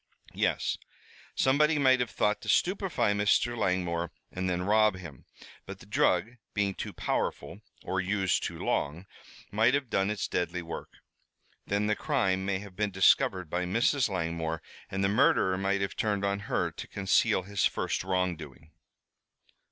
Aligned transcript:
"Yes. 0.33 0.79
Somebody 1.35 1.77
might 1.77 1.99
have 1.99 2.09
thought 2.09 2.41
to 2.41 2.49
stupefy 2.49 3.11
Mr. 3.13 3.55
Langmore 3.55 4.11
and 4.31 4.49
then 4.49 4.63
rob 4.63 4.95
him. 4.95 5.25
But 5.67 5.77
the 5.77 5.85
drug, 5.85 6.37
being 6.55 6.73
too 6.73 6.91
powerful, 6.91 7.61
or 7.83 8.01
used 8.01 8.41
too 8.41 8.57
long, 8.57 9.05
might 9.51 9.75
have 9.75 9.91
done 9.91 10.09
its 10.09 10.27
deadly 10.27 10.63
work. 10.63 10.89
Then 11.67 11.85
the 11.85 11.95
crime 11.95 12.43
may 12.47 12.57
have 12.57 12.75
been 12.75 12.89
discovered 12.89 13.47
by 13.47 13.65
Mrs. 13.65 14.09
Langmore 14.09 14.63
and 14.89 15.03
the 15.03 15.07
murderer 15.07 15.55
might 15.55 15.81
have 15.81 15.95
turned 15.95 16.25
on 16.25 16.39
her 16.49 16.71
to 16.71 16.87
conceal 16.87 17.43
his 17.43 17.67
first 17.67 18.03
wrongdoing." 18.03 18.71